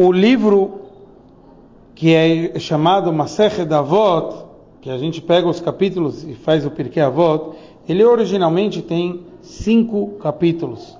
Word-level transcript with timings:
o 0.00 0.12
livro 0.12 0.82
que 1.92 2.14
é 2.14 2.56
chamado 2.60 3.12
Masechet 3.12 3.74
Avot, 3.74 4.44
que 4.80 4.88
a 4.88 4.96
gente 4.96 5.20
pega 5.20 5.48
os 5.48 5.60
capítulos 5.60 6.22
e 6.22 6.34
faz 6.34 6.64
o 6.64 6.70
Pirkei 6.70 7.02
Avot, 7.02 7.56
ele 7.88 8.04
originalmente 8.04 8.80
tem 8.80 9.22
cinco 9.42 10.10
capítulos. 10.22 10.96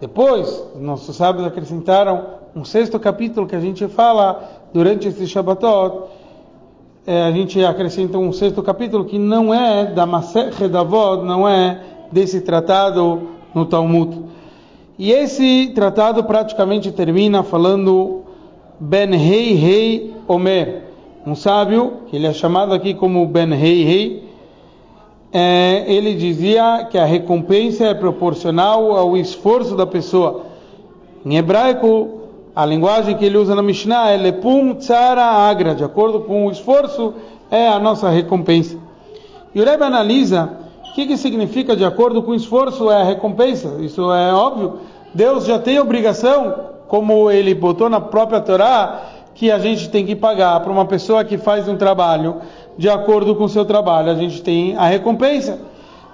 Depois, 0.00 0.64
nossos 0.80 1.14
sábios 1.14 1.46
acrescentaram 1.46 2.24
um 2.56 2.64
sexto 2.64 2.98
capítulo 2.98 3.46
que 3.46 3.54
a 3.54 3.60
gente 3.60 3.86
fala 3.86 4.42
durante 4.72 5.08
esse 5.08 5.26
Shabbatot. 5.26 6.04
É, 7.06 7.24
a 7.24 7.30
gente 7.30 7.62
acrescenta 7.62 8.16
um 8.16 8.32
sexto 8.32 8.62
capítulo 8.62 9.04
que 9.04 9.18
não 9.18 9.52
é 9.52 9.92
da 9.92 10.06
Masechet 10.06 10.74
Avot, 10.74 11.22
não 11.22 11.46
é 11.46 11.82
desse 12.10 12.40
tratado 12.40 13.28
no 13.54 13.66
Talmud. 13.66 14.22
E 14.98 15.12
esse 15.12 15.70
tratado 15.74 16.24
praticamente 16.24 16.90
termina 16.90 17.42
falando 17.42 18.24
Ben 18.80 19.12
Hei 19.12 19.52
Hei 19.54 20.14
Omer, 20.28 20.82
um 21.26 21.34
sábio, 21.34 21.94
ele 22.12 22.26
é 22.26 22.32
chamado 22.32 22.72
aqui 22.72 22.94
como 22.94 23.26
Ben 23.26 23.52
Hei 23.52 23.82
Hei, 23.82 24.28
é, 25.32 25.84
ele 25.86 26.14
dizia 26.14 26.86
que 26.90 26.96
a 26.96 27.04
recompensa 27.04 27.86
é 27.86 27.94
proporcional 27.94 28.96
ao 28.96 29.16
esforço 29.16 29.76
da 29.76 29.86
pessoa. 29.86 30.46
Em 31.26 31.36
hebraico, 31.36 32.20
a 32.54 32.64
linguagem 32.64 33.16
que 33.16 33.24
ele 33.24 33.36
usa 33.36 33.54
na 33.54 33.62
Mishnah 33.62 34.10
é 34.10 34.16
Lepum 34.16 34.74
Tzara 34.74 35.24
Agra, 35.24 35.74
de 35.74 35.84
acordo 35.84 36.20
com 36.20 36.46
o 36.46 36.50
esforço, 36.50 37.14
é 37.50 37.68
a 37.68 37.78
nossa 37.78 38.08
recompensa. 38.08 38.78
E 39.54 39.60
o 39.60 39.64
Rebbe 39.64 39.84
analisa 39.84 40.50
o 40.88 40.94
que, 40.94 41.06
que 41.06 41.16
significa 41.16 41.76
de 41.76 41.84
acordo 41.84 42.22
com 42.22 42.30
o 42.30 42.34
esforço 42.34 42.90
é 42.90 43.00
a 43.00 43.04
recompensa. 43.04 43.76
Isso 43.80 44.12
é 44.12 44.32
óbvio. 44.32 44.78
Deus 45.14 45.44
já 45.44 45.58
tem 45.58 45.78
obrigação, 45.78 46.54
como 46.88 47.30
ele 47.30 47.54
botou 47.54 47.88
na 47.88 48.00
própria 48.00 48.40
Torá, 48.40 49.02
que 49.34 49.52
a 49.52 49.58
gente 49.58 49.88
tem 49.88 50.04
que 50.04 50.16
pagar 50.16 50.58
para 50.60 50.72
uma 50.72 50.86
pessoa 50.86 51.24
que 51.24 51.38
faz 51.38 51.68
um 51.68 51.76
trabalho 51.76 52.38
de 52.76 52.88
acordo 52.88 53.36
com 53.36 53.44
o 53.44 53.48
seu 53.48 53.64
trabalho. 53.64 54.10
A 54.10 54.14
gente 54.14 54.42
tem 54.42 54.76
a 54.76 54.86
recompensa. 54.86 55.60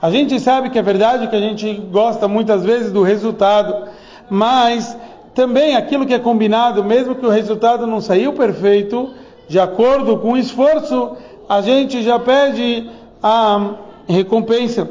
A 0.03 0.11
gente 0.11 0.39
sabe 0.39 0.69
que 0.69 0.79
é 0.79 0.83
verdade 0.83 1.29
que 1.29 1.37
a 1.37 1.41
gente 1.41 1.73
gosta 1.91 2.29
muitas 2.29 2.63
vezes 2.65 2.93
do 2.93 3.03
resultado, 3.03 3.89
mas 4.29 4.95
também 5.35 5.75
aquilo 5.75 6.05
que 6.05 6.13
é 6.13 6.19
combinado, 6.19 6.85
mesmo 6.85 7.15
que 7.15 7.25
o 7.25 7.31
resultado 7.31 7.87
não 7.87 8.01
saiu 8.01 8.35
perfeito, 8.35 9.11
de 9.49 9.59
acordo 9.59 10.19
com 10.19 10.33
o 10.33 10.37
esforço, 10.37 11.17
a 11.49 11.61
gente 11.61 12.03
já 12.03 12.19
pede 12.19 12.91
a 13.23 13.71
recompensa. 14.07 14.89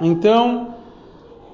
Então, 0.00 0.68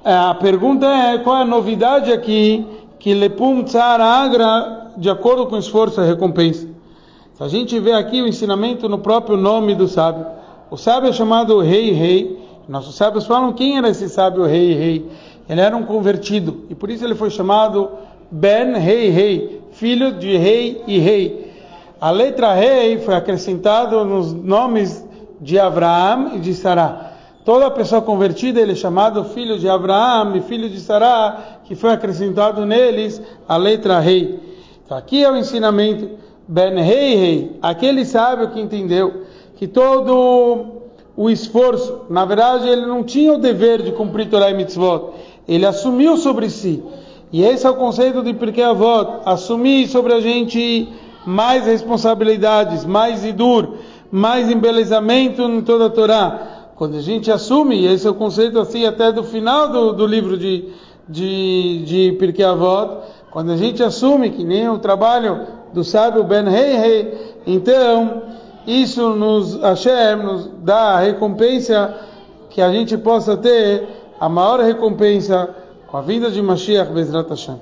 a 0.04 0.34
pergunta 0.34 0.86
é 0.86 1.18
qual 1.18 1.38
é 1.38 1.42
a 1.42 1.44
novidade 1.44 2.12
aqui 2.12 2.64
que 3.06 3.14
lepum 3.14 3.62
tsar 3.62 4.00
agra 4.00 4.90
de 4.96 5.08
acordo 5.08 5.46
com 5.46 5.56
esforço 5.56 6.00
e 6.00 6.04
recompensa. 6.04 6.66
A 7.38 7.46
gente 7.46 7.78
vê 7.78 7.92
aqui 7.92 8.20
o 8.20 8.26
ensinamento 8.26 8.88
no 8.88 8.98
próprio 8.98 9.36
nome 9.36 9.76
do 9.76 9.86
sábio, 9.86 10.26
o 10.72 10.76
sábio 10.76 11.10
é 11.10 11.12
chamado 11.12 11.60
rei 11.60 11.92
rei. 11.92 12.36
Nossos 12.68 12.96
sábios 12.96 13.24
falam 13.24 13.52
quem 13.52 13.78
era 13.78 13.88
esse 13.88 14.08
sábio 14.08 14.44
rei 14.44 14.74
rei. 14.74 15.08
Ele 15.48 15.60
era 15.60 15.76
um 15.76 15.84
convertido 15.84 16.64
e 16.68 16.74
por 16.74 16.90
isso 16.90 17.04
ele 17.04 17.14
foi 17.14 17.30
chamado 17.30 17.90
Ben 18.28 18.76
Rei 18.76 19.08
Rei, 19.10 19.62
filho 19.70 20.10
de 20.18 20.36
rei 20.36 20.82
e 20.84 20.98
rei. 20.98 21.54
A 22.00 22.10
letra 22.10 22.54
rei 22.54 22.98
foi 22.98 23.14
acrescentada 23.14 24.02
nos 24.02 24.32
nomes 24.32 25.06
de 25.40 25.60
Abraão 25.60 26.32
e 26.34 26.40
de 26.40 26.52
Sará. 26.54 27.12
Toda 27.46 27.70
pessoa 27.70 28.02
convertida 28.02 28.60
ele 28.60 28.72
é 28.72 28.74
chamado 28.74 29.22
filho 29.22 29.56
de 29.56 29.68
Abraão 29.68 30.34
e 30.34 30.40
filho 30.40 30.68
de 30.68 30.80
Sará, 30.80 31.60
que 31.62 31.76
foi 31.76 31.92
acrescentado 31.92 32.66
neles 32.66 33.22
a 33.48 33.56
letra 33.56 34.00
rei. 34.00 34.40
Então, 34.84 34.98
aqui 34.98 35.22
é 35.22 35.30
o 35.30 35.36
ensinamento 35.36 36.10
Ben 36.48 36.74
Rei 36.74 37.14
Rei, 37.14 37.56
aquele 37.62 38.04
sábio 38.04 38.50
que 38.50 38.60
entendeu 38.60 39.22
que 39.54 39.68
todo 39.68 40.82
o 41.16 41.30
esforço, 41.30 42.00
na 42.10 42.24
verdade, 42.24 42.68
ele 42.68 42.84
não 42.84 43.04
tinha 43.04 43.32
o 43.32 43.38
dever 43.38 43.80
de 43.80 43.92
cumprir 43.92 44.28
Torah 44.28 44.50
e 44.50 44.54
Mitzvot, 44.54 45.12
ele 45.46 45.64
assumiu 45.64 46.16
sobre 46.16 46.50
si. 46.50 46.82
E 47.32 47.44
esse 47.44 47.64
é 47.64 47.70
o 47.70 47.76
conceito 47.76 48.24
de 48.24 48.34
Pirkei 48.34 48.64
Avot, 48.64 49.20
assumir 49.24 49.86
sobre 49.86 50.12
a 50.14 50.20
gente 50.20 50.88
mais 51.24 51.64
responsabilidades, 51.64 52.84
mais 52.84 53.24
idur, 53.24 53.74
mais 54.10 54.50
embelezamento 54.50 55.42
em 55.42 55.62
toda 55.62 55.86
a 55.86 55.90
Torá. 55.90 56.55
Quando 56.76 56.96
a 56.96 57.00
gente 57.00 57.30
assume, 57.32 57.76
e 57.76 57.86
esse 57.86 58.06
é 58.06 58.10
o 58.10 58.14
conceito 58.14 58.58
assim 58.60 58.84
até 58.84 59.10
do 59.10 59.24
final 59.24 59.70
do, 59.70 59.92
do 59.94 60.06
livro 60.06 60.36
de, 60.36 60.68
de, 61.08 61.82
de 61.86 62.16
Pirkei 62.18 62.44
Avot, 62.44 62.98
quando 63.30 63.50
a 63.50 63.56
gente 63.56 63.82
assume 63.82 64.30
que 64.30 64.44
nem 64.44 64.68
o 64.68 64.78
trabalho 64.78 65.46
do 65.72 65.82
sábio 65.82 66.22
Ben 66.22 66.46
Hei 66.48 67.34
então 67.46 68.22
isso 68.66 69.10
nos, 69.10 69.58
Hashem, 69.60 70.16
nos 70.22 70.50
dá 70.62 70.94
a 70.94 71.00
recompensa 71.00 71.94
que 72.50 72.60
a 72.60 72.70
gente 72.70 72.98
possa 72.98 73.36
ter, 73.36 73.88
a 74.20 74.28
maior 74.28 74.60
recompensa 74.60 75.54
com 75.86 75.96
a 75.96 76.02
vinda 76.02 76.30
de 76.30 76.42
Mashiach 76.42 76.92
Bezrat 76.92 77.28
Hashem. 77.30 77.58